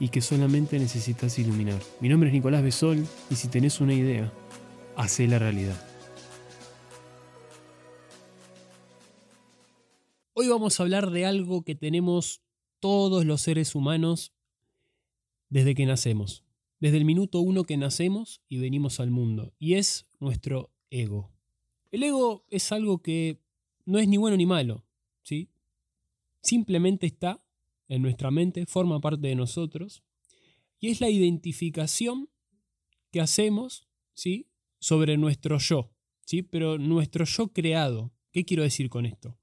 y 0.00 0.08
que 0.08 0.20
solamente 0.20 0.78
necesitas 0.78 1.38
iluminar. 1.38 1.80
Mi 2.00 2.08
nombre 2.08 2.28
es 2.28 2.34
Nicolás 2.34 2.62
Besol 2.62 3.06
y 3.30 3.34
si 3.34 3.48
tenés 3.48 3.80
una 3.80 3.94
idea, 3.94 4.32
hacé 4.96 5.26
la 5.26 5.38
realidad. 5.38 5.80
Hoy 10.34 10.48
vamos 10.48 10.78
a 10.78 10.84
hablar 10.84 11.10
de 11.10 11.26
algo 11.26 11.62
que 11.62 11.74
tenemos 11.74 12.42
todos 12.78 13.24
los 13.24 13.40
seres 13.40 13.74
humanos 13.74 14.32
desde 15.48 15.74
que 15.74 15.84
nacemos, 15.84 16.44
desde 16.78 16.98
el 16.98 17.04
minuto 17.04 17.40
uno 17.40 17.64
que 17.64 17.76
nacemos 17.76 18.40
y 18.48 18.58
venimos 18.58 19.00
al 19.00 19.10
mundo, 19.10 19.52
y 19.58 19.74
es 19.74 20.06
nuestro 20.20 20.70
ego. 20.90 21.32
El 21.90 22.02
ego 22.04 22.44
es 22.50 22.70
algo 22.70 22.98
que 23.02 23.40
no 23.84 23.98
es 23.98 24.06
ni 24.06 24.16
bueno 24.16 24.36
ni 24.36 24.46
malo, 24.46 24.84
¿sí? 25.22 25.48
Simplemente 26.40 27.06
está 27.06 27.42
en 27.88 28.02
nuestra 28.02 28.30
mente, 28.30 28.66
forma 28.66 29.00
parte 29.00 29.26
de 29.28 29.34
nosotros, 29.34 30.02
y 30.80 30.88
es 30.88 31.00
la 31.00 31.10
identificación 31.10 32.28
que 33.10 33.20
hacemos, 33.20 33.88
¿sí? 34.14 34.48
Sobre 34.78 35.16
nuestro 35.16 35.58
yo, 35.58 35.90
¿sí? 36.24 36.42
Pero 36.42 36.78
nuestro 36.78 37.24
yo 37.24 37.52
creado. 37.52 38.12
¿Qué 38.32 38.44
quiero 38.44 38.62
decir 38.62 38.88
con 38.90 39.06
esto? 39.06 39.36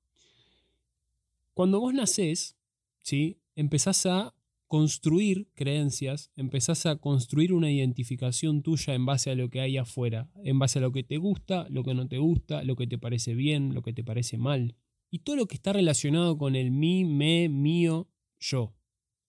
Cuando 1.53 1.79
vos 1.79 1.93
nacés, 1.93 2.55
¿sí? 3.01 3.39
Empezás 3.55 4.05
a 4.05 4.35
construir 4.67 5.47
creencias, 5.53 6.31
empezás 6.35 6.85
a 6.85 6.95
construir 6.97 7.53
una 7.53 7.71
identificación 7.71 8.61
tuya 8.61 8.93
en 8.93 9.05
base 9.05 9.29
a 9.31 9.35
lo 9.35 9.49
que 9.49 9.61
hay 9.61 9.77
afuera, 9.77 10.29
en 10.43 10.59
base 10.59 10.79
a 10.79 10.81
lo 10.81 10.91
que 10.91 11.03
te 11.03 11.17
gusta, 11.17 11.67
lo 11.69 11.83
que 11.83 11.93
no 11.93 12.07
te 12.07 12.17
gusta, 12.17 12.63
lo 12.63 12.75
que 12.75 12.87
te 12.87 12.97
parece 12.97 13.35
bien, 13.35 13.73
lo 13.73 13.81
que 13.83 13.93
te 13.93 14.03
parece 14.03 14.37
mal. 14.37 14.75
Y 15.11 15.19
todo 15.19 15.35
lo 15.35 15.45
que 15.45 15.55
está 15.55 15.71
relacionado 15.71 16.37
con 16.37 16.55
el 16.55 16.71
mí, 16.71 17.05
me, 17.05 17.47
mío, 17.47 18.09
yo. 18.39 18.75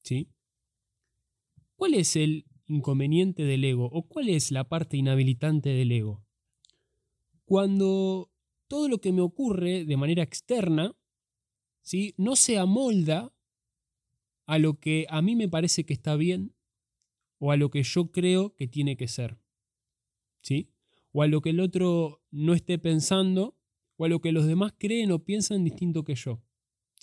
¿Sí? 0.02 0.30
¿Cuál 1.76 1.94
es 1.94 2.16
el 2.16 2.46
inconveniente 2.66 3.44
del 3.44 3.64
ego 3.64 3.86
o 3.92 4.08
cuál 4.08 4.28
es 4.28 4.50
la 4.50 4.68
parte 4.68 4.96
inhabilitante 4.96 5.70
del 5.70 5.92
ego? 5.92 6.24
Cuando 7.44 8.32
todo 8.66 8.88
lo 8.88 9.00
que 9.00 9.12
me 9.12 9.20
ocurre 9.20 9.84
de 9.84 9.96
manera 9.96 10.22
externa 10.22 10.96
¿sí? 11.82 12.14
no 12.16 12.36
se 12.36 12.58
amolda 12.58 13.32
a 14.46 14.58
lo 14.58 14.78
que 14.78 15.06
a 15.08 15.22
mí 15.22 15.36
me 15.36 15.48
parece 15.48 15.84
que 15.84 15.92
está 15.92 16.16
bien 16.16 16.54
o 17.38 17.52
a 17.52 17.56
lo 17.56 17.70
que 17.70 17.82
yo 17.82 18.10
creo 18.10 18.54
que 18.54 18.66
tiene 18.66 18.96
que 18.96 19.08
ser. 19.08 19.38
¿Sí? 20.40 20.70
O 21.12 21.22
a 21.22 21.26
lo 21.26 21.40
que 21.40 21.50
el 21.50 21.60
otro 21.60 22.22
no 22.30 22.54
esté 22.54 22.78
pensando 22.78 23.56
o 23.96 24.04
a 24.04 24.08
lo 24.08 24.20
que 24.20 24.32
los 24.32 24.46
demás 24.46 24.74
creen 24.78 25.10
o 25.12 25.24
piensan 25.24 25.64
distinto 25.64 26.04
que 26.04 26.14
yo. 26.14 26.42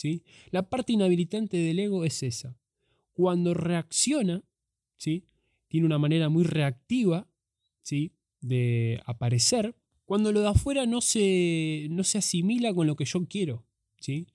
¿Sí? 0.04 0.22
La 0.52 0.70
parte 0.70 0.92
inhabilitante 0.92 1.56
del 1.56 1.80
ego 1.80 2.04
es 2.04 2.24
esa. 2.24 2.58
Cuando 3.14 3.54
reacciona, 3.54 4.44
¿sí? 4.98 5.24
tiene 5.70 5.86
una 5.86 5.98
manera 5.98 6.28
muy 6.28 6.44
reactiva 6.44 7.26
¿sí? 7.84 8.12
de 8.42 9.02
aparecer, 9.06 9.78
cuando 10.04 10.34
lo 10.34 10.42
de 10.42 10.50
afuera 10.50 10.86
no 10.86 11.00
se, 11.00 11.88
no 11.90 12.04
se 12.04 12.18
asimila 12.18 12.74
con 12.74 12.86
lo 12.86 12.98
que 12.98 13.06
yo 13.06 13.26
quiero. 13.30 13.66
¿sí? 14.02 14.28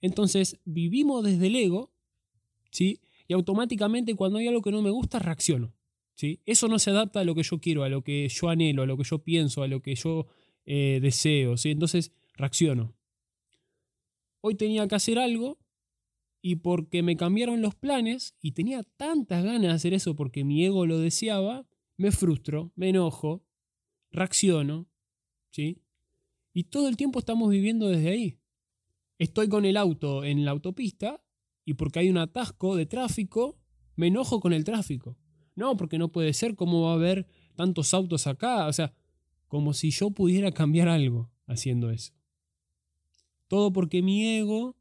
Entonces 0.00 0.60
vivimos 0.64 1.24
desde 1.24 1.48
el 1.48 1.56
ego 1.56 1.90
¿sí? 2.70 3.00
Y 3.26 3.32
automáticamente 3.32 4.14
cuando 4.14 4.38
hay 4.38 4.46
algo 4.46 4.62
que 4.62 4.70
no 4.70 4.80
me 4.80 4.90
gusta, 4.90 5.18
reacciono, 5.18 5.74
¿sí? 6.14 6.40
Eso 6.46 6.68
no 6.68 6.78
se 6.78 6.90
adapta 6.90 7.18
a 7.18 7.24
lo 7.24 7.34
que 7.34 7.42
yo 7.42 7.58
quiero, 7.58 7.82
a 7.82 7.88
lo 7.88 8.04
que 8.04 8.28
yo 8.28 8.48
anhelo, 8.48 8.84
a 8.84 8.86
lo 8.86 8.96
que 8.96 9.02
yo 9.02 9.18
pienso, 9.24 9.64
a 9.64 9.66
lo 9.66 9.82
que 9.82 9.96
yo 9.96 10.28
eh, 10.66 11.00
deseo, 11.02 11.56
¿sí? 11.56 11.72
Entonces 11.72 12.12
reacciono. 12.36 12.94
Hoy 14.40 14.54
tenía 14.54 14.86
que 14.86 14.94
hacer 14.94 15.18
algo 15.18 15.58
y 16.40 16.56
porque 16.56 17.02
me 17.02 17.16
cambiaron 17.16 17.60
los 17.62 17.74
planes 17.74 18.36
y 18.40 18.52
tenía 18.52 18.82
tantas 18.96 19.44
ganas 19.44 19.62
de 19.62 19.68
hacer 19.68 19.94
eso 19.94 20.14
porque 20.14 20.44
mi 20.44 20.64
ego 20.64 20.86
lo 20.86 20.98
deseaba, 20.98 21.66
me 21.96 22.12
frustro, 22.12 22.72
me 22.76 22.90
enojo, 22.90 23.44
reacciono, 24.10 24.88
¿sí? 25.50 25.82
Y 26.52 26.64
todo 26.64 26.88
el 26.88 26.96
tiempo 26.96 27.18
estamos 27.18 27.50
viviendo 27.50 27.88
desde 27.88 28.10
ahí. 28.10 28.38
Estoy 29.18 29.48
con 29.48 29.64
el 29.64 29.76
auto 29.76 30.24
en 30.24 30.44
la 30.44 30.52
autopista 30.52 31.22
y 31.64 31.74
porque 31.74 31.98
hay 31.98 32.08
un 32.08 32.18
atasco 32.18 32.76
de 32.76 32.86
tráfico, 32.86 33.58
me 33.96 34.06
enojo 34.06 34.40
con 34.40 34.52
el 34.52 34.64
tráfico. 34.64 35.18
No, 35.54 35.76
porque 35.76 35.98
no 35.98 36.12
puede 36.12 36.32
ser, 36.34 36.54
¿cómo 36.54 36.82
va 36.82 36.92
a 36.92 36.94
haber 36.94 37.26
tantos 37.56 37.92
autos 37.92 38.28
acá? 38.28 38.68
O 38.68 38.72
sea, 38.72 38.94
como 39.48 39.74
si 39.74 39.90
yo 39.90 40.12
pudiera 40.12 40.52
cambiar 40.52 40.88
algo 40.88 41.32
haciendo 41.46 41.90
eso. 41.90 42.12
Todo 43.48 43.72
porque 43.72 44.02
mi 44.02 44.24
ego, 44.36 44.76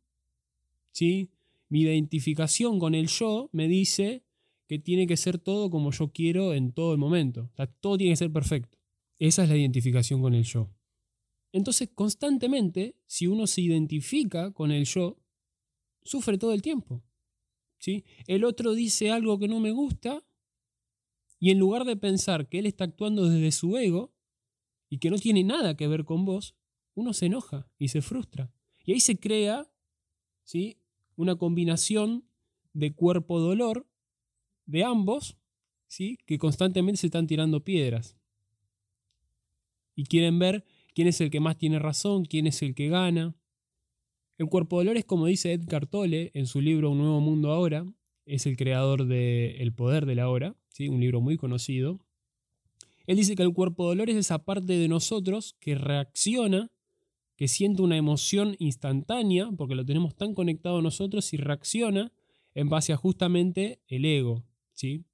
¿sí? 0.91 1.31
mi 1.69 1.81
identificación 1.81 2.79
con 2.79 2.95
el 2.95 3.07
yo 3.07 3.49
me 3.51 3.67
dice 3.67 4.23
que 4.67 4.79
tiene 4.79 5.07
que 5.07 5.17
ser 5.17 5.37
todo 5.37 5.69
como 5.69 5.91
yo 5.91 6.11
quiero 6.11 6.53
en 6.53 6.71
todo 6.71 6.91
el 6.91 6.97
momento. 6.97 7.49
O 7.53 7.55
sea, 7.55 7.67
todo 7.67 7.97
tiene 7.97 8.13
que 8.13 8.17
ser 8.17 8.31
perfecto. 8.31 8.77
Esa 9.19 9.43
es 9.43 9.49
la 9.49 9.57
identificación 9.57 10.21
con 10.21 10.33
el 10.33 10.43
yo. 10.43 10.69
Entonces, 11.51 11.89
constantemente, 11.95 12.95
si 13.05 13.27
uno 13.27 13.47
se 13.47 13.61
identifica 13.61 14.51
con 14.51 14.71
el 14.71 14.85
yo, 14.85 15.17
sufre 16.03 16.37
todo 16.37 16.53
el 16.53 16.61
tiempo. 16.61 17.03
¿sí? 17.79 18.05
El 18.27 18.43
otro 18.43 18.73
dice 18.73 19.11
algo 19.11 19.39
que 19.39 19.47
no 19.47 19.59
me 19.59 19.71
gusta 19.71 20.23
y 21.39 21.51
en 21.51 21.59
lugar 21.59 21.85
de 21.85 21.95
pensar 21.95 22.49
que 22.49 22.59
él 22.59 22.65
está 22.65 22.83
actuando 22.85 23.29
desde 23.29 23.51
su 23.51 23.77
ego 23.77 24.13
y 24.89 24.99
que 24.99 25.09
no 25.09 25.17
tiene 25.17 25.43
nada 25.43 25.75
que 25.77 25.87
ver 25.87 26.03
con 26.05 26.25
vos, 26.25 26.55
uno 26.95 27.13
se 27.13 27.27
enoja 27.27 27.69
y 27.77 27.89
se 27.89 28.01
frustra. 28.01 28.51
Y 28.87 28.93
ahí 28.93 28.99
se 29.01 29.19
crea 29.19 29.69
¿sí? 30.45 30.77
una 31.17 31.35
combinación 31.35 32.23
de 32.71 32.93
cuerpo-dolor 32.93 33.85
de 34.65 34.85
ambos, 34.85 35.37
¿sí? 35.87 36.17
que 36.25 36.37
constantemente 36.37 37.01
se 37.01 37.07
están 37.07 37.27
tirando 37.27 37.65
piedras. 37.65 38.15
Y 39.93 40.05
quieren 40.05 40.39
ver 40.39 40.63
quién 40.95 41.09
es 41.09 41.19
el 41.19 41.29
que 41.29 41.41
más 41.41 41.57
tiene 41.57 41.79
razón, 41.79 42.23
quién 42.23 42.47
es 42.47 42.61
el 42.61 42.75
que 42.75 42.87
gana. 42.87 43.35
El 44.37 44.47
cuerpo 44.47 44.77
dolor 44.77 44.95
es 44.95 45.03
como 45.03 45.25
dice 45.25 45.51
Edgar 45.51 45.85
Tolle 45.85 46.31
en 46.33 46.47
su 46.47 46.61
libro 46.61 46.91
Un 46.91 46.99
nuevo 46.99 47.19
mundo 47.19 47.51
ahora, 47.51 47.85
es 48.25 48.45
el 48.45 48.55
creador 48.55 49.05
de 49.05 49.57
El 49.57 49.73
poder 49.73 50.05
de 50.05 50.15
la 50.15 50.29
hora, 50.29 50.55
¿sí? 50.69 50.87
un 50.87 51.01
libro 51.01 51.19
muy 51.19 51.35
conocido. 51.35 51.99
Él 53.05 53.17
dice 53.17 53.35
que 53.35 53.43
el 53.43 53.53
cuerpo 53.53 53.85
dolor 53.85 54.09
es 54.09 54.15
esa 54.15 54.45
parte 54.45 54.77
de 54.77 54.87
nosotros 54.87 55.57
que 55.59 55.75
reacciona, 55.75 56.71
que 57.37 57.47
siente 57.47 57.83
una 57.83 57.95
emoción 57.95 58.55
instantánea, 58.59 59.49
porque 59.55 59.75
lo 59.75 59.85
tenemos 59.85 60.15
tan 60.15 60.33
conectado 60.33 60.79
a 60.79 60.81
nosotros 60.81 61.31
y 61.33 61.37
reacciona 61.37 62.11
en 62.55 62.67
base 62.67 62.91
a 62.91 62.97
justamente 62.97 63.79
el 63.87 64.05
ego. 64.05 64.43
¿sí? 64.73 65.05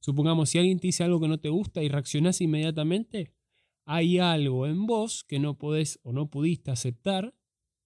Supongamos, 0.00 0.48
si 0.48 0.58
alguien 0.58 0.80
te 0.80 0.88
dice 0.88 1.04
algo 1.04 1.20
que 1.20 1.28
no 1.28 1.38
te 1.38 1.50
gusta 1.50 1.82
y 1.82 1.88
reaccionás 1.88 2.40
inmediatamente, 2.40 3.34
hay 3.84 4.18
algo 4.18 4.66
en 4.66 4.86
vos 4.86 5.22
que 5.22 5.38
no 5.38 5.58
podés 5.58 6.00
o 6.02 6.12
no 6.12 6.30
pudiste 6.30 6.70
aceptar 6.70 7.34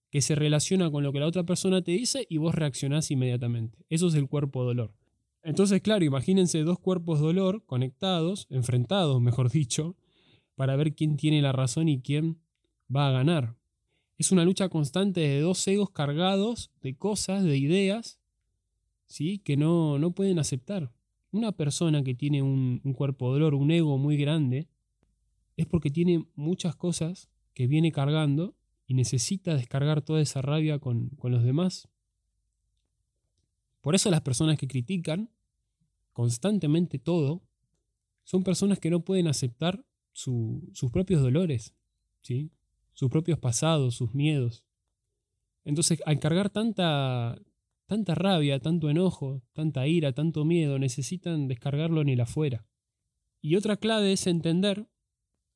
que 0.09 0.21
se 0.21 0.35
relaciona 0.35 0.89
con 0.89 1.03
lo 1.03 1.11
que 1.11 1.19
la 1.19 1.27
otra 1.27 1.43
persona 1.43 1.81
te 1.81 1.91
dice 1.91 2.25
y 2.29 2.37
vos 2.37 2.55
reaccionás 2.55 3.11
inmediatamente. 3.11 3.85
Eso 3.89 4.07
es 4.07 4.15
el 4.15 4.29
cuerpo 4.29 4.63
dolor. 4.63 4.93
Entonces, 5.43 5.81
claro, 5.81 6.05
imagínense 6.05 6.63
dos 6.63 6.79
cuerpos 6.79 7.19
dolor 7.19 7.65
conectados, 7.65 8.47
enfrentados, 8.49 9.21
mejor 9.21 9.51
dicho, 9.51 9.97
para 10.55 10.77
ver 10.77 10.95
quién 10.95 11.17
tiene 11.17 11.41
la 11.41 11.51
razón 11.51 11.89
y 11.89 12.01
quién 12.01 12.39
va 12.93 13.09
a 13.09 13.11
ganar. 13.11 13.57
Es 14.17 14.31
una 14.31 14.45
lucha 14.45 14.69
constante 14.69 15.19
de 15.19 15.41
dos 15.41 15.67
egos 15.67 15.89
cargados 15.89 16.71
de 16.81 16.95
cosas, 16.95 17.43
de 17.43 17.57
ideas, 17.57 18.19
¿sí? 19.07 19.39
que 19.39 19.57
no, 19.57 19.99
no 19.99 20.11
pueden 20.11 20.39
aceptar. 20.39 20.91
Una 21.31 21.51
persona 21.51 22.01
que 22.01 22.15
tiene 22.15 22.41
un, 22.41 22.79
cuerpo 22.95 23.31
dolor, 23.31 23.55
un 23.55 23.71
ego 23.71 23.97
muy 23.97 24.15
grande, 24.15 24.69
es 25.57 25.65
porque 25.65 25.89
tiene 25.89 26.25
muchas 26.35 26.75
cosas 26.75 27.29
que 27.53 27.67
viene 27.67 27.91
cargando 27.91 28.55
y 28.87 28.93
necesita 28.93 29.55
descargar 29.55 30.01
toda 30.01 30.21
esa 30.21 30.41
rabia 30.41 30.79
con, 30.79 31.11
los 31.23 31.43
demás. 31.43 31.89
Por 33.81 33.95
eso 33.95 34.09
las 34.09 34.21
personas 34.21 34.57
que 34.57 34.67
critican 34.67 35.29
constantemente 36.13 36.99
todo 36.99 37.41
son 38.23 38.43
personas 38.43 38.79
que 38.79 38.89
no 38.89 39.01
pueden 39.01 39.27
aceptar 39.27 39.85
sus 40.13 40.91
propios 40.91 41.21
dolores, 41.21 41.75
¿sí? 42.21 42.49
Sus 42.95 43.11
propios 43.11 43.37
pasados, 43.37 43.93
sus 43.93 44.15
miedos. 44.15 44.65
Entonces, 45.63 46.01
al 46.05 46.19
cargar 46.19 46.49
tanta, 46.49 47.39
tanta 47.85 48.15
rabia, 48.15 48.59
tanto 48.59 48.89
enojo, 48.89 49.43
tanta 49.53 49.87
ira, 49.87 50.13
tanto 50.13 50.45
miedo, 50.45 50.79
necesitan 50.79 51.47
descargarlo 51.47 52.01
en 52.01 52.09
el 52.09 52.21
afuera. 52.21 52.65
Y 53.41 53.57
otra 53.57 53.77
clave 53.77 54.13
es 54.13 54.25
entender 54.25 54.87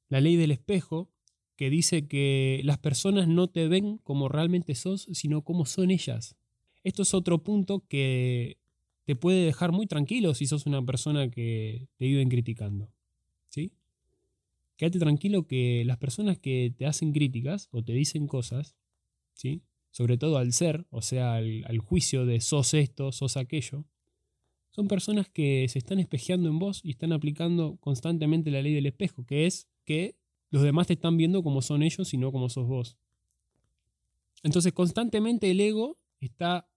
la 0.10 0.22
ley 0.22 0.36
del 0.36 0.52
espejo, 0.52 1.12
que 1.56 1.70
dice 1.70 2.08
que 2.08 2.62
las 2.64 2.78
personas 2.78 3.28
no 3.28 3.50
te 3.50 3.68
ven 3.68 3.98
como 3.98 4.30
realmente 4.30 4.76
sos, 4.76 5.08
sino 5.12 5.44
como 5.44 5.66
son 5.66 5.92
ellas. 5.92 6.38
Esto 6.84 7.02
es 7.02 7.14
otro 7.14 7.44
punto 7.44 7.86
que 7.88 8.58
te 9.06 9.16
puede 9.16 9.44
dejar 9.44 9.72
muy 9.72 9.86
tranquilo 9.86 10.34
si 10.36 10.46
sos 10.46 10.66
una 10.66 10.86
persona 10.86 11.30
que 11.30 11.90
te 11.98 12.06
viven 12.06 12.30
criticando. 12.30 12.94
Quédate 14.80 15.00
tranquilo 15.00 15.46
que 15.46 15.84
las 15.84 15.98
personas 15.98 16.40
que 16.40 16.74
te 16.78 16.86
hacen 16.86 17.12
críticas 17.12 17.68
o 17.72 17.84
te 17.84 17.92
dicen 17.92 18.28
cosas, 18.28 18.78
¿sí? 19.34 19.62
sobre 19.92 20.18
todo 20.18 20.38
al 20.38 20.54
ser, 20.54 20.88
o 20.90 21.02
sea, 21.02 21.34
al, 21.34 21.66
al 21.66 21.80
juicio 21.80 22.26
de 22.26 22.40
sos 22.40 22.74
esto, 22.74 23.12
sos 23.12 23.36
aquello, 23.36 23.84
son 24.70 24.88
personas 24.88 25.28
que 25.28 25.68
se 25.68 25.80
están 25.80 26.00
espejeando 26.00 26.48
en 26.48 26.60
vos 26.60 26.80
y 26.82 26.92
están 26.92 27.12
aplicando 27.12 27.76
constantemente 27.82 28.52
la 28.52 28.62
ley 28.62 28.74
del 28.74 28.86
espejo, 28.86 29.26
que 29.26 29.48
es 29.48 29.68
que 29.84 30.16
los 30.50 30.64
demás 30.64 30.88
te 30.88 30.94
están 30.94 31.18
viendo 31.18 31.44
como 31.44 31.62
son 31.62 31.84
ellos 31.84 32.14
y 32.14 32.18
no 32.18 32.32
como 32.32 32.48
sos 32.48 32.66
vos. 32.66 32.98
Entonces 34.44 34.72
constantemente 34.72 35.52
el 35.52 35.60
ego 35.60 36.00
está 36.22 36.70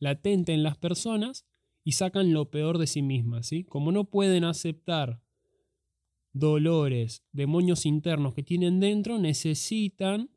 latente 0.00 0.54
en 0.54 0.64
las 0.64 0.76
personas 0.76 1.46
y 1.84 1.92
sacan 1.92 2.32
lo 2.32 2.50
peor 2.50 2.78
de 2.78 2.88
sí 2.88 3.00
mismas. 3.00 3.46
¿sí? 3.46 3.62
Como 3.62 3.92
no 3.92 4.10
pueden 4.10 4.42
aceptar 4.42 5.20
dolores, 6.38 7.22
demonios 7.32 7.86
internos 7.86 8.34
que 8.34 8.42
tienen 8.42 8.78
dentro, 8.80 9.18
necesitan 9.18 10.30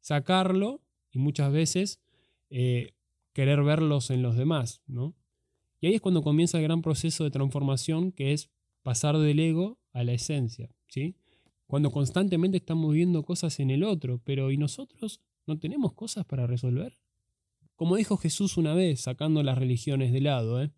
sacarlo 0.00 0.82
y 1.10 1.18
muchas 1.18 1.50
veces 1.50 2.00
eh, 2.50 2.92
querer 3.32 3.62
verlos 3.62 4.10
en 4.10 4.22
los 4.22 4.36
demás. 4.36 4.82
¿no? 4.86 5.14
Y 5.80 5.86
ahí 5.86 5.94
es 5.94 6.00
cuando 6.00 6.22
comienza 6.22 6.58
el 6.58 6.64
gran 6.64 6.82
proceso 6.82 7.24
de 7.24 7.30
transformación 7.30 8.12
que 8.12 8.32
es 8.32 8.50
pasar 8.82 9.16
del 9.18 9.40
ego 9.40 9.78
a 9.92 10.04
la 10.04 10.12
esencia. 10.12 10.70
¿sí? 10.88 11.16
Cuando 11.66 11.90
constantemente 11.90 12.58
estamos 12.58 12.92
viendo 12.92 13.22
cosas 13.22 13.58
en 13.60 13.70
el 13.70 13.82
otro, 13.82 14.20
pero 14.24 14.50
¿y 14.50 14.58
nosotros 14.58 15.20
no 15.46 15.58
tenemos 15.58 15.94
cosas 15.94 16.26
para 16.26 16.46
resolver? 16.46 16.98
Como 17.76 17.96
dijo 17.96 18.18
Jesús 18.18 18.56
una 18.56 18.74
vez, 18.74 19.00
sacando 19.00 19.42
las 19.42 19.58
religiones 19.58 20.12
de 20.12 20.20
lado, 20.20 20.62
¿eh? 20.62 20.70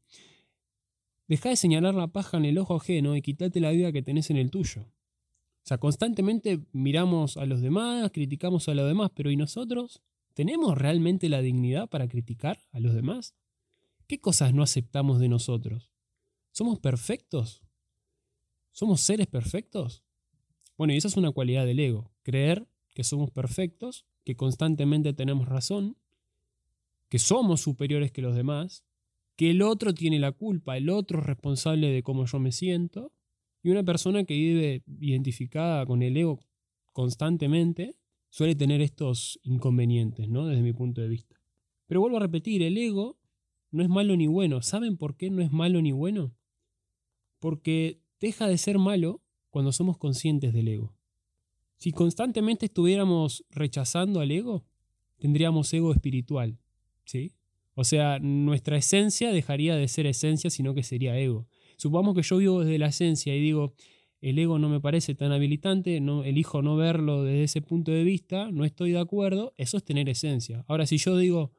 Deja 1.28 1.49
de 1.49 1.56
señalar 1.56 1.94
la 1.94 2.08
paja 2.08 2.37
en 2.37 2.44
el 2.44 2.58
ojo 2.58 2.76
ajeno 2.76 3.17
y 3.17 3.23
quítate 3.23 3.61
la 3.61 3.70
vida 3.70 3.93
que 3.93 4.02
tenés 4.02 4.31
en 4.31 4.37
el 4.37 4.50
tuyo. 4.50 4.82
O 4.82 5.69
sea, 5.69 5.78
constantemente 5.78 6.61
miramos 6.73 7.37
a 7.37 7.44
los 7.44 7.61
demás, 7.61 8.11
criticamos 8.12 8.69
a 8.69 8.75
los 8.75 8.87
demás, 8.87 9.11
pero 9.14 9.31
¿y 9.31 9.37
nosotros? 9.37 10.02
¿Tenemos 10.34 10.78
realmente 10.78 11.28
la 11.28 11.40
dignidad 11.40 11.88
para 11.88 12.08
criticar 12.08 12.61
a 12.70 12.78
los 12.78 12.94
demás? 12.94 13.34
¿Qué 14.06 14.20
cosas 14.20 14.55
no 14.55 14.62
aceptamos 14.62 15.19
de 15.19 15.28
nosotros? 15.28 15.90
¿Somos 16.52 16.78
perfectos? 16.78 17.62
¿Somos 18.70 19.00
seres 19.00 19.26
perfectos? 19.26 20.05
Bueno, 20.78 20.93
y 20.93 20.99
esa 20.99 21.08
es 21.08 21.17
una 21.17 21.32
cualidad 21.32 21.67
del 21.67 21.81
ego, 21.81 22.12
creer 22.23 22.69
que 22.94 23.02
somos 23.02 23.31
perfectos, 23.31 24.06
que 24.25 24.37
constantemente 24.37 25.12
tenemos 25.14 25.49
razón, 25.49 25.96
que 27.08 27.19
somos 27.19 27.62
superiores 27.62 28.12
que 28.12 28.23
los 28.23 28.37
demás, 28.37 28.84
que 29.36 29.50
el 29.50 29.62
otro 29.62 29.94
tiene 29.94 30.18
la 30.18 30.32
culpa, 30.32 30.76
el 30.76 30.88
otro 30.88 31.20
es 31.20 31.26
responsable 31.26 31.90
de 31.90 32.02
cómo 32.02 32.24
yo 32.26 32.38
me 32.40 32.52
siento, 32.52 33.12
y 33.62 33.70
una 33.70 33.82
persona 33.82 34.24
que 34.24 34.34
vive 34.34 34.82
identificada 35.00 35.84
con 35.86 36.02
el 36.02 36.16
ego 36.16 36.40
constantemente 36.92 37.96
suele 38.30 38.54
tener 38.54 38.80
estos 38.80 39.38
inconvenientes, 39.42 40.28
¿no? 40.28 40.46
Desde 40.46 40.62
mi 40.62 40.72
punto 40.72 41.00
de 41.00 41.08
vista. 41.08 41.36
Pero 41.86 42.00
vuelvo 42.00 42.16
a 42.16 42.20
repetir, 42.20 42.62
el 42.62 42.76
ego 42.78 43.18
no 43.70 43.82
es 43.82 43.88
malo 43.88 44.16
ni 44.16 44.26
bueno. 44.26 44.62
¿Saben 44.62 44.96
por 44.96 45.16
qué 45.16 45.30
no 45.30 45.42
es 45.42 45.52
malo 45.52 45.82
ni 45.82 45.92
bueno? 45.92 46.34
Porque 47.38 48.00
deja 48.20 48.46
de 48.48 48.58
ser 48.58 48.78
malo 48.78 49.22
cuando 49.50 49.72
somos 49.72 49.98
conscientes 49.98 50.52
del 50.52 50.68
ego. 50.68 50.94
Si 51.76 51.92
constantemente 51.92 52.66
estuviéramos 52.66 53.44
rechazando 53.50 54.20
al 54.20 54.30
ego, 54.30 54.64
tendríamos 55.18 55.72
ego 55.74 55.92
espiritual. 55.92 56.58
¿sí? 57.04 57.34
O 57.78 57.84
sea, 57.84 58.19
nuestra 58.19 58.78
esencia 58.78 59.31
dejaría 59.32 59.76
de 59.76 59.87
ser 59.87 60.06
esencia, 60.06 60.49
sino 60.49 60.73
que 60.73 60.82
sería 60.82 61.19
ego. 61.19 61.46
Supongamos 61.76 62.14
que 62.14 62.23
yo 62.23 62.38
vivo 62.38 62.61
desde 62.64 62.78
la 62.78 62.87
esencia 62.87 63.37
y 63.37 63.40
digo, 63.40 63.75
el 64.23 64.38
ego 64.38 64.58
no 64.58 64.70
me 64.70 64.81
parece 64.81 65.14
tan 65.14 65.31
habilitante, 65.31 66.00
no, 66.00 66.25
elijo 66.25 66.62
no 66.62 66.76
verlo 66.76 67.23
desde 67.23 67.44
ese 67.44 67.61
punto 67.61 67.93
de 67.93 68.02
vista, 68.02 68.50
no 68.50 68.64
estoy 68.64 68.93
de 68.93 68.99
acuerdo, 68.99 69.52
eso 69.58 69.76
es 69.76 69.84
tener 69.84 70.08
esencia. 70.08 70.64
Ahora, 70.69 70.87
si 70.87 70.96
yo 70.96 71.19
digo, 71.19 71.52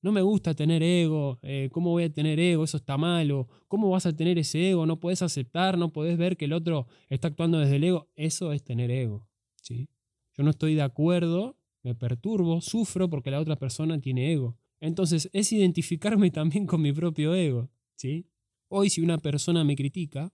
no 0.00 0.12
me 0.12 0.22
gusta 0.22 0.54
tener 0.54 0.82
ego, 0.82 1.38
eh, 1.42 1.68
¿cómo 1.70 1.90
voy 1.90 2.04
a 2.04 2.12
tener 2.12 2.40
ego? 2.40 2.64
Eso 2.64 2.78
está 2.78 2.96
malo, 2.96 3.46
¿cómo 3.68 3.90
vas 3.90 4.06
a 4.06 4.16
tener 4.16 4.38
ese 4.38 4.70
ego? 4.70 4.86
No 4.86 4.98
puedes 4.98 5.20
aceptar, 5.20 5.76
no 5.76 5.92
puedes 5.92 6.16
ver 6.16 6.38
que 6.38 6.46
el 6.46 6.54
otro 6.54 6.86
está 7.10 7.28
actuando 7.28 7.58
desde 7.58 7.76
el 7.76 7.84
ego, 7.84 8.08
eso 8.16 8.50
es 8.54 8.64
tener 8.64 8.90
ego. 8.90 9.28
¿sí? 9.60 9.90
Yo 10.38 10.42
no 10.42 10.50
estoy 10.50 10.74
de 10.74 10.82
acuerdo, 10.82 11.58
me 11.82 11.94
perturbo, 11.94 12.62
sufro 12.62 13.10
porque 13.10 13.30
la 13.30 13.40
otra 13.40 13.56
persona 13.56 14.00
tiene 14.00 14.32
ego. 14.32 14.56
Entonces 14.84 15.30
es 15.32 15.50
identificarme 15.50 16.30
también 16.30 16.66
con 16.66 16.82
mi 16.82 16.92
propio 16.92 17.34
ego. 17.34 17.70
¿sí? 17.94 18.26
Hoy 18.68 18.90
si 18.90 19.00
una 19.00 19.16
persona 19.16 19.64
me 19.64 19.76
critica, 19.76 20.30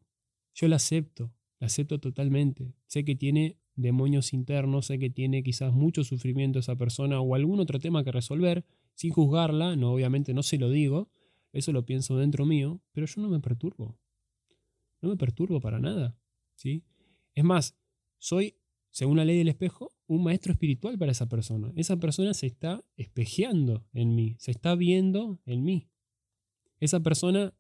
yo 0.55 0.67
la 0.67 0.75
acepto, 0.77 1.33
la 1.61 1.69
acepto 1.69 2.01
totalmente. 2.01 2.75
Sé 2.87 3.05
que 3.05 3.15
tiene 3.15 3.59
demonios 3.77 4.33
internos, 4.33 4.87
sé 4.87 4.99
que 4.99 5.09
tiene 5.09 5.45
quizás 5.45 5.73
mucho 5.73 6.03
sufrimiento 6.03 6.59
esa 6.59 6.75
persona 6.75 7.21
o 7.21 7.37
algún 7.37 7.61
otro 7.61 7.79
tema 7.79 8.03
que 8.03 8.11
resolver, 8.11 8.65
sin 8.95 9.13
juzgarla, 9.13 9.77
no, 9.77 9.93
obviamente 9.93 10.35
no 10.35 10.43
se 10.43 10.59
lo 10.59 10.69
digo, 10.69 11.13
eso 11.53 11.71
lo 11.71 11.87
pienso 11.87 12.17
dentro 12.17 12.45
mío, 12.45 12.83
pero 12.91 13.07
yo 13.07 13.23
no 13.23 13.29
me 13.29 13.39
perturbo. 13.39 14.01
No 15.01 15.11
me 15.11 15.17
perturbo 15.17 15.61
para 15.61 15.79
nada. 15.79 16.19
¿sí? 16.57 16.83
Es 17.37 17.45
más, 17.45 17.77
soy, 18.19 18.57
según 18.91 19.17
la 19.17 19.25
ley 19.25 19.39
del 19.39 19.49
espejo, 19.49 19.93
un 20.07 20.25
maestro 20.25 20.53
espiritual 20.53 20.99
para 20.99 21.13
esa 21.13 21.29
persona. 21.29 21.73
Esa 21.77 21.97
persona 21.99 22.35
se 22.35 22.47
está 22.47 22.85
espejeando 22.97 23.87
en 23.93 24.15
mí, 24.15 24.37
se 24.39 24.51
está 24.51 24.75
viendo 24.75 25.41
en 25.47 25.63
mí. 25.63 25.89
Esa 26.81 27.01
persona 27.01 27.55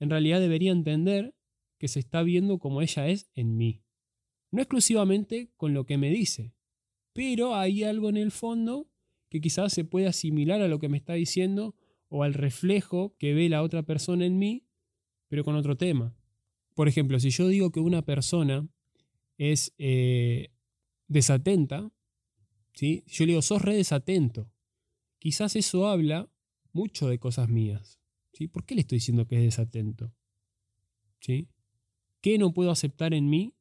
en 0.00 0.10
realidad 0.10 0.40
debería 0.40 0.72
entender 0.72 1.34
que 1.78 1.88
se 1.88 2.00
está 2.00 2.22
viendo 2.22 2.58
como 2.58 2.82
ella 2.82 3.08
es 3.08 3.30
en 3.34 3.56
mí. 3.56 3.82
No 4.50 4.60
exclusivamente 4.60 5.50
con 5.56 5.74
lo 5.74 5.84
que 5.86 5.98
me 5.98 6.10
dice, 6.10 6.54
pero 7.12 7.54
hay 7.54 7.84
algo 7.84 8.08
en 8.08 8.16
el 8.16 8.30
fondo 8.30 8.88
que 9.28 9.40
quizás 9.40 9.72
se 9.72 9.84
puede 9.84 10.06
asimilar 10.06 10.60
a 10.60 10.68
lo 10.68 10.78
que 10.78 10.88
me 10.88 10.96
está 10.96 11.14
diciendo 11.14 11.74
o 12.08 12.22
al 12.22 12.34
reflejo 12.34 13.14
que 13.18 13.34
ve 13.34 13.48
la 13.48 13.62
otra 13.62 13.82
persona 13.82 14.24
en 14.24 14.38
mí, 14.38 14.66
pero 15.28 15.44
con 15.44 15.56
otro 15.56 15.76
tema. 15.76 16.16
Por 16.74 16.88
ejemplo, 16.88 17.18
si 17.18 17.30
yo 17.30 17.48
digo 17.48 17.70
que 17.70 17.80
una 17.80 18.02
persona 18.02 18.68
es 19.38 19.74
eh, 19.78 20.50
desatenta, 21.08 21.90
¿sí? 22.74 23.04
yo 23.06 23.24
le 23.24 23.32
digo, 23.32 23.42
sos 23.42 23.62
re 23.62 23.76
desatento. 23.76 24.50
Quizás 25.18 25.56
eso 25.56 25.86
habla 25.86 26.30
mucho 26.72 27.08
de 27.08 27.18
cosas 27.18 27.48
mías. 27.48 28.00
¿sí? 28.32 28.48
¿Por 28.48 28.64
qué 28.64 28.74
le 28.74 28.82
estoy 28.82 28.96
diciendo 28.96 29.26
que 29.26 29.36
es 29.36 29.42
desatento? 29.42 30.12
¿Sí? 31.20 31.48
¿Qué 32.20 32.38
no 32.38 32.52
puedo 32.52 32.70
aceptar 32.70 33.14
en 33.14 33.28
mí? 33.28 33.54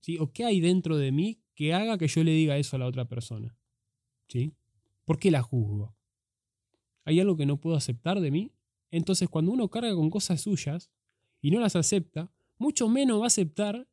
¿Sí? 0.00 0.18
¿O 0.18 0.32
qué 0.32 0.44
hay 0.44 0.60
dentro 0.60 0.96
de 0.96 1.12
mí 1.12 1.40
que 1.54 1.72
haga 1.72 1.98
que 1.98 2.08
yo 2.08 2.24
le 2.24 2.32
diga 2.32 2.58
eso 2.58 2.76
a 2.76 2.78
la 2.78 2.86
otra 2.86 3.06
persona? 3.06 3.56
¿Sí? 4.28 4.54
¿Por 5.04 5.18
qué 5.18 5.30
la 5.30 5.42
juzgo? 5.42 5.96
¿Hay 7.04 7.20
algo 7.20 7.36
que 7.36 7.46
no 7.46 7.60
puedo 7.60 7.76
aceptar 7.76 8.20
de 8.20 8.30
mí? 8.30 8.52
Entonces 8.90 9.28
cuando 9.28 9.52
uno 9.52 9.68
carga 9.68 9.94
con 9.94 10.10
cosas 10.10 10.40
suyas 10.40 10.90
y 11.40 11.50
no 11.50 11.60
las 11.60 11.76
acepta, 11.76 12.32
mucho 12.58 12.88
menos 12.88 13.20
va 13.20 13.24
a 13.24 13.26
aceptar 13.28 13.88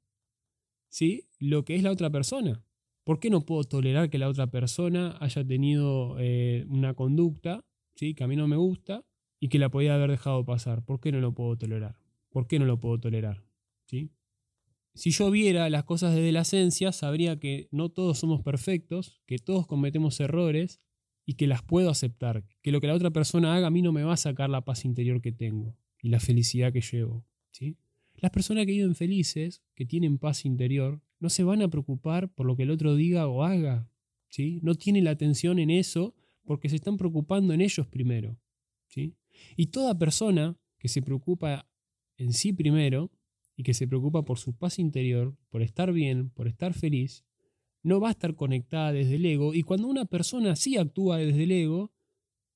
¿sí? 0.89 1.27
lo 1.37 1.63
que 1.63 1.75
es 1.75 1.83
la 1.83 1.91
otra 1.91 2.09
persona. 2.09 2.63
¿Por 3.03 3.19
qué 3.19 3.29
no 3.29 3.41
puedo 3.41 3.63
tolerar 3.63 4.09
que 4.09 4.17
la 4.17 4.29
otra 4.29 4.47
persona 4.47 5.17
haya 5.19 5.45
tenido 5.45 6.15
eh, 6.19 6.65
una 6.69 6.93
conducta 6.93 7.65
¿sí? 7.95 8.13
que 8.13 8.23
a 8.23 8.27
mí 8.27 8.35
no 8.35 8.47
me 8.47 8.55
gusta 8.55 9.05
y 9.39 9.49
que 9.49 9.59
la 9.59 9.69
podía 9.69 9.95
haber 9.95 10.11
dejado 10.11 10.45
pasar? 10.45 10.85
¿Por 10.85 11.01
qué 11.01 11.11
no 11.11 11.19
lo 11.19 11.33
puedo 11.33 11.57
tolerar? 11.57 11.97
¿Por 12.29 12.47
qué 12.47 12.59
no 12.59 12.65
lo 12.65 12.79
puedo 12.79 12.99
tolerar? 12.99 13.43
¿Sí? 13.85 14.11
Si 14.95 15.11
yo 15.11 15.31
viera 15.31 15.69
las 15.69 15.83
cosas 15.83 16.15
desde 16.15 16.31
la 16.31 16.41
esencia, 16.41 16.91
sabría 16.91 17.39
que 17.39 17.67
no 17.71 17.89
todos 17.89 18.19
somos 18.19 18.41
perfectos, 18.41 19.21
que 19.25 19.39
todos 19.39 19.65
cometemos 19.65 20.19
errores 20.19 20.81
y 21.25 21.33
que 21.33 21.47
las 21.47 21.63
puedo 21.63 21.89
aceptar, 21.89 22.45
que 22.61 22.71
lo 22.71 22.79
que 22.79 22.87
la 22.87 22.93
otra 22.93 23.11
persona 23.11 23.55
haga 23.55 23.67
a 23.67 23.71
mí 23.71 23.81
no 23.81 23.91
me 23.91 24.03
va 24.03 24.13
a 24.13 24.17
sacar 24.17 24.49
la 24.49 24.65
paz 24.65 24.85
interior 24.85 25.21
que 25.21 25.31
tengo 25.31 25.75
y 26.01 26.09
la 26.09 26.19
felicidad 26.19 26.71
que 26.71 26.81
llevo. 26.81 27.25
¿sí? 27.51 27.77
Las 28.15 28.31
personas 28.31 28.65
que 28.65 28.73
viven 28.73 28.95
felices, 28.95 29.63
que 29.73 29.85
tienen 29.85 30.19
paz 30.19 30.45
interior, 30.45 31.01
no 31.23 31.29
se 31.29 31.45
van 31.45 31.61
a 31.61 31.69
preocupar 31.69 32.33
por 32.33 32.45
lo 32.45 32.57
que 32.57 32.63
el 32.63 32.69
otro 32.69 32.97
diga 32.97 33.27
o 33.27 33.43
haga. 33.43 33.89
¿sí? 34.27 34.59
No 34.61 34.75
tienen 34.75 35.05
la 35.05 35.11
atención 35.11 35.57
en 35.57 35.69
eso 35.69 36.13
porque 36.43 36.67
se 36.67 36.75
están 36.75 36.97
preocupando 36.97 37.53
en 37.53 37.61
ellos 37.61 37.87
primero. 37.87 38.37
¿sí? 38.87 39.15
Y 39.55 39.67
toda 39.67 39.97
persona 39.97 40.57
que 40.77 40.89
se 40.89 41.01
preocupa 41.01 41.65
en 42.17 42.33
sí 42.33 42.51
primero 42.51 43.09
y 43.55 43.63
que 43.63 43.73
se 43.73 43.87
preocupa 43.87 44.25
por 44.25 44.37
su 44.37 44.53
paz 44.57 44.79
interior, 44.79 45.33
por 45.49 45.61
estar 45.61 45.93
bien, 45.93 46.29
por 46.29 46.49
estar 46.49 46.73
feliz, 46.73 47.23
no 47.83 48.01
va 48.01 48.09
a 48.09 48.11
estar 48.11 48.35
conectada 48.35 48.91
desde 48.91 49.15
el 49.15 49.25
ego. 49.25 49.53
Y 49.53 49.63
cuando 49.63 49.87
una 49.87 50.03
persona 50.03 50.57
sí 50.57 50.75
actúa 50.75 51.19
desde 51.19 51.43
el 51.43 51.51
ego, 51.51 51.93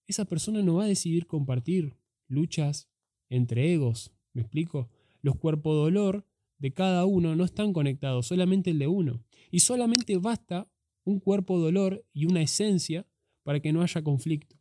esa 0.07 0.25
persona 0.25 0.61
no 0.61 0.75
va 0.75 0.83
a 0.83 0.87
decidir 0.87 1.25
compartir 1.25 1.95
luchas 2.27 2.89
entre 3.29 3.71
egos. 3.73 4.11
¿Me 4.33 4.41
explico? 4.41 4.89
Los 5.21 5.37
cuerpos 5.37 5.73
dolor 5.73 6.27
de 6.59 6.73
cada 6.73 7.05
uno 7.05 7.35
no 7.35 7.43
están 7.43 7.73
conectados, 7.73 8.27
solamente 8.27 8.71
el 8.71 8.79
de 8.79 8.87
uno. 8.87 9.23
Y 9.51 9.59
solamente 9.59 10.17
basta 10.17 10.67
un 11.03 11.19
cuerpo 11.19 11.59
dolor 11.59 12.05
y 12.13 12.25
una 12.25 12.41
esencia 12.41 13.05
para 13.43 13.59
que 13.59 13.71
no 13.71 13.81
haya 13.81 14.03
conflicto. 14.03 14.57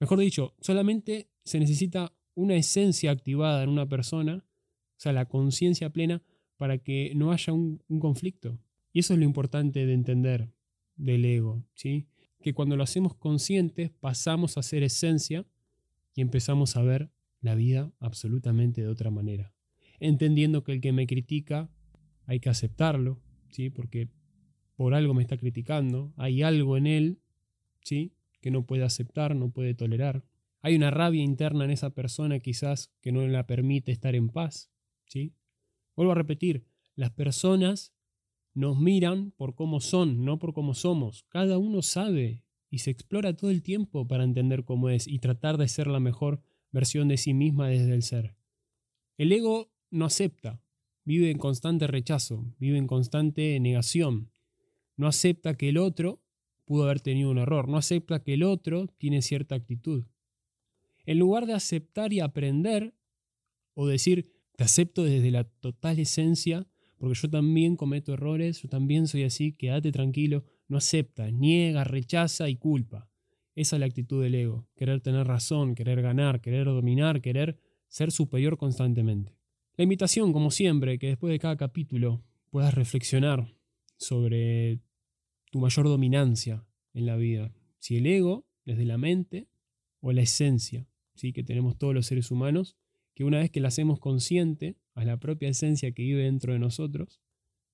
Mejor 0.00 0.18
dicho, 0.18 0.54
solamente 0.60 1.30
se 1.44 1.60
necesita 1.60 2.12
una 2.34 2.56
esencia 2.56 3.10
activada 3.10 3.62
en 3.62 3.68
una 3.68 3.88
persona, 3.88 4.44
o 4.44 5.00
sea, 5.00 5.12
la 5.12 5.26
conciencia 5.26 5.90
plena, 5.90 6.22
para 6.56 6.78
que 6.78 7.12
no 7.14 7.32
haya 7.32 7.52
un, 7.52 7.82
un, 7.88 8.00
conflicto. 8.00 8.58
Y 8.92 9.00
eso 9.00 9.12
es 9.14 9.18
lo 9.18 9.24
importante 9.24 9.86
de 9.86 9.92
entender 9.92 10.52
del 10.96 11.24
ego, 11.24 11.64
¿sí? 11.74 12.06
Que 12.42 12.54
cuando 12.54 12.76
lo 12.76 12.82
hacemos 12.82 13.14
conscientes 13.14 13.90
pasamos 13.90 14.58
a 14.58 14.62
ser 14.62 14.82
esencia 14.82 15.46
y 16.14 16.20
empezamos 16.20 16.76
a 16.76 16.82
ver 16.82 17.10
la 17.40 17.54
vida 17.54 17.92
absolutamente 18.00 18.82
de 18.82 18.88
otra 18.88 19.10
manera. 19.10 19.54
Entendiendo 20.00 20.64
que 20.64 20.72
el 20.72 20.80
que 20.80 20.92
me 20.92 21.06
critica 21.06 21.70
hay 22.26 22.40
que 22.40 22.48
aceptarlo, 22.48 23.20
¿sí? 23.50 23.70
Porque 23.70 24.08
por 24.76 24.94
algo 24.94 25.14
me 25.14 25.22
está 25.22 25.36
criticando, 25.36 26.12
hay 26.16 26.42
algo 26.42 26.76
en 26.76 26.86
él, 26.86 27.20
¿sí? 27.84 28.14
Que 28.40 28.50
no 28.50 28.64
puede 28.64 28.82
aceptar, 28.82 29.36
no 29.36 29.50
puede 29.50 29.74
tolerar. 29.74 30.24
Hay 30.62 30.74
una 30.74 30.90
rabia 30.90 31.22
interna 31.22 31.64
en 31.64 31.70
esa 31.70 31.90
persona 31.90 32.40
quizás 32.40 32.90
que 33.00 33.12
no 33.12 33.26
la 33.26 33.46
permite 33.46 33.92
estar 33.92 34.14
en 34.14 34.28
paz, 34.28 34.70
¿sí? 35.06 35.34
Vuelvo 35.96 36.12
a 36.12 36.16
repetir, 36.16 36.64
las 36.94 37.10
personas 37.10 37.94
nos 38.54 38.78
miran 38.78 39.32
por 39.32 39.54
cómo 39.54 39.80
son, 39.80 40.24
no 40.24 40.38
por 40.38 40.52
cómo 40.52 40.74
somos. 40.74 41.24
Cada 41.28 41.58
uno 41.58 41.82
sabe 41.82 42.44
y 42.70 42.78
se 42.78 42.90
explora 42.90 43.36
todo 43.36 43.50
el 43.50 43.62
tiempo 43.62 44.06
para 44.06 44.24
entender 44.24 44.64
cómo 44.64 44.88
es 44.88 45.06
y 45.06 45.18
tratar 45.18 45.56
de 45.58 45.68
ser 45.68 45.86
la 45.86 46.00
mejor 46.00 46.42
versión 46.72 47.08
de 47.08 47.16
sí 47.16 47.34
misma 47.34 47.68
desde 47.68 47.94
el 47.94 48.02
ser. 48.02 48.36
El 49.18 49.32
ego 49.32 49.70
no 49.90 50.04
acepta, 50.04 50.60
vive 51.04 51.30
en 51.30 51.38
constante 51.38 51.86
rechazo, 51.86 52.54
vive 52.58 52.78
en 52.78 52.86
constante 52.86 53.58
negación. 53.60 54.30
No 54.96 55.06
acepta 55.06 55.56
que 55.56 55.68
el 55.68 55.78
otro 55.78 56.22
pudo 56.64 56.84
haber 56.84 57.00
tenido 57.00 57.30
un 57.30 57.38
error, 57.38 57.68
no 57.68 57.76
acepta 57.76 58.22
que 58.22 58.34
el 58.34 58.42
otro 58.42 58.86
tiene 58.98 59.22
cierta 59.22 59.54
actitud. 59.54 60.04
En 61.04 61.18
lugar 61.18 61.46
de 61.46 61.54
aceptar 61.54 62.12
y 62.12 62.20
aprender, 62.20 62.94
o 63.74 63.86
decir, 63.86 64.32
te 64.56 64.64
acepto 64.64 65.02
desde 65.04 65.30
la 65.30 65.44
total 65.44 65.98
esencia, 65.98 66.68
porque 66.98 67.18
yo 67.18 67.30
también 67.30 67.76
cometo 67.76 68.12
errores, 68.12 68.62
yo 68.62 68.68
también 68.68 69.08
soy 69.08 69.24
así, 69.24 69.52
quédate 69.52 69.90
tranquilo, 69.90 70.44
no 70.68 70.76
acepta, 70.76 71.30
niega, 71.30 71.82
rechaza 71.82 72.48
y 72.48 72.56
culpa. 72.56 73.10
Esa 73.54 73.76
es 73.76 73.80
la 73.80 73.86
actitud 73.86 74.22
del 74.22 74.34
ego, 74.34 74.68
querer 74.76 75.00
tener 75.00 75.26
razón, 75.26 75.74
querer 75.74 76.02
ganar, 76.02 76.40
querer 76.40 76.66
dominar, 76.66 77.20
querer 77.20 77.58
ser 77.88 78.12
superior 78.12 78.58
constantemente. 78.58 79.39
La 79.80 79.84
invitación, 79.84 80.34
como 80.34 80.50
siempre, 80.50 80.98
que 80.98 81.06
después 81.06 81.32
de 81.32 81.38
cada 81.38 81.56
capítulo 81.56 82.22
puedas 82.50 82.74
reflexionar 82.74 83.56
sobre 83.96 84.82
tu 85.50 85.58
mayor 85.58 85.86
dominancia 85.86 86.66
en 86.92 87.06
la 87.06 87.16
vida. 87.16 87.54
Si 87.78 87.96
el 87.96 88.04
ego, 88.04 88.46
desde 88.66 88.84
la 88.84 88.98
mente, 88.98 89.48
o 90.00 90.12
la 90.12 90.20
esencia 90.20 90.86
¿sí? 91.14 91.32
que 91.32 91.42
tenemos 91.42 91.78
todos 91.78 91.94
los 91.94 92.04
seres 92.04 92.30
humanos, 92.30 92.76
que 93.14 93.24
una 93.24 93.38
vez 93.38 93.50
que 93.50 93.60
la 93.60 93.68
hacemos 93.68 93.98
consciente 94.00 94.76
a 94.92 95.06
la 95.06 95.18
propia 95.18 95.48
esencia 95.48 95.92
que 95.92 96.02
vive 96.02 96.24
dentro 96.24 96.52
de 96.52 96.58
nosotros, 96.58 97.22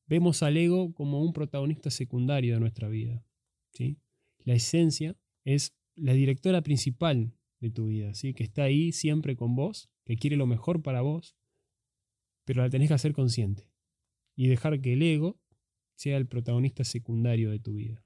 vemos 0.07 0.45
al 0.45 0.57
ego 0.59 0.95
como 0.95 1.21
un 1.21 1.33
protagonista 1.33 1.91
secundario 1.91 2.55
de 2.55 2.61
nuestra 2.61 2.87
vida. 2.87 3.27
¿sí? 3.73 3.99
La 4.45 4.55
esencia 4.55 5.17
es 5.45 5.75
la 5.97 6.13
directora 6.13 6.63
principal 6.63 7.33
de 7.59 7.71
tu 7.71 7.87
vida, 7.87 8.15
¿sí? 8.15 8.33
que 8.33 8.45
está 8.45 8.63
ahí 8.63 8.93
siempre 8.93 9.35
con 9.35 9.57
vos, 9.57 9.91
que 10.05 10.15
quiere 10.15 10.37
lo 10.37 10.47
mejor 10.47 10.83
para 10.85 11.01
vos, 11.01 11.35
pero 12.47 12.63
la 12.63 12.71
tenés 12.71 12.89
que 12.89 12.95
hacer 12.95 13.13
consciente 13.13 13.69
y 14.35 14.47
dejar 14.47 14.81
que 14.81 14.95
el 14.95 15.03
ego 15.03 15.39
sea 15.97 16.17
el 16.17 16.27
protagonista 16.27 16.85
secundario 16.85 17.51
de 17.51 17.59
tu 17.59 17.75
vida. 17.75 18.03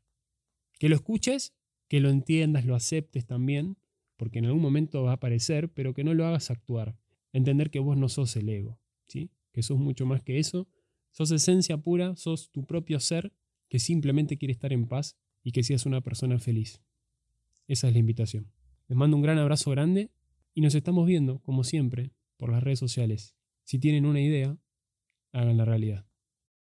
Que 0.79 0.89
lo 0.89 0.97
escuches, 0.97 1.55
que 1.87 2.01
lo 2.01 2.09
entiendas, 2.09 2.65
lo 2.65 2.75
aceptes 2.75 3.27
también, 3.27 3.77
porque 4.17 4.39
en 4.39 4.47
algún 4.47 4.63
momento 4.63 5.03
va 5.03 5.11
a 5.11 5.15
aparecer, 5.15 5.71
pero 5.71 5.93
que 5.93 6.05
no 6.05 6.15
lo 6.15 6.27
hagas 6.27 6.51
actuar. 6.51 6.97
Entender 7.33 7.71
que 7.71 7.81
vos 7.81 7.97
no 7.97 8.09
sos 8.09 8.35
el 8.37 8.49
ego, 8.49 8.81
¿sí? 9.07 9.31
que 9.53 9.63
sos 9.63 9.79
mucho 9.79 10.07
más 10.07 10.23
que 10.23 10.39
eso, 10.39 10.69
sos 11.11 11.31
esencia 11.33 11.77
pura, 11.77 12.17
sos 12.17 12.51
tu 12.51 12.65
propio 12.65 12.99
ser 12.99 13.33
que 13.69 13.79
simplemente 13.79 14.39
quiere 14.39 14.53
estar 14.53 14.73
en 14.73 14.87
paz 14.87 15.17
y 15.43 15.53
que 15.53 15.63
seas 15.63 15.85
una 15.85 16.01
persona 16.01 16.39
feliz. 16.39 16.81
Esa 17.67 17.89
es 17.89 17.93
la 17.93 17.99
invitación. 17.99 18.51
Les 18.89 18.97
mando 18.97 19.17
un 19.17 19.23
gran 19.23 19.39
abrazo 19.39 19.71
grande 19.71 20.11
y 20.55 20.61
nos 20.61 20.75
estamos 20.75 21.07
viendo, 21.07 21.41
como 21.41 21.63
siempre, 21.63 22.13
por 22.37 22.51
las 22.51 22.63
redes 22.63 22.79
sociales. 22.79 23.37
Si 23.65 23.79
tienen 23.79 24.07
una 24.07 24.21
idea, 24.21 24.57
hagan 25.33 25.57
la 25.57 25.65
realidad. 25.65 26.10